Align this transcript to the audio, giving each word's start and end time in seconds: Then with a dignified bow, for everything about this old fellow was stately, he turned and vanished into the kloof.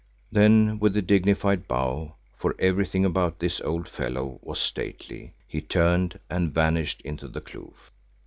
Then 0.31 0.79
with 0.79 0.97
a 0.97 1.01
dignified 1.03 1.67
bow, 1.67 2.15
for 2.35 2.55
everything 2.57 3.05
about 3.05 3.37
this 3.37 3.61
old 3.61 3.87
fellow 3.87 4.39
was 4.41 4.57
stately, 4.59 5.35
he 5.47 5.61
turned 5.61 6.17
and 6.27 6.51
vanished 6.51 7.01
into 7.01 7.27
the 7.27 7.39
kloof. 7.39 7.91